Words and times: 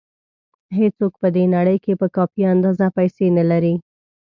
هېڅوک 0.77 1.13
په 1.21 1.27
دې 1.35 1.45
نړۍ 1.55 1.77
کې 1.83 1.93
په 2.01 2.07
کافي 2.15 2.41
اندازه 2.53 2.85
پیسې 2.97 3.25
نه 3.37 3.43
لري. 3.51 3.75